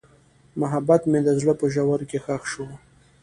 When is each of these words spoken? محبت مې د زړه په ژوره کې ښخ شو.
محبت 0.61 1.01
مې 1.11 1.19
د 1.23 1.29
زړه 1.39 1.53
په 1.59 1.65
ژوره 1.73 2.05
کې 2.09 2.19
ښخ 2.25 2.43
شو. 2.51 2.67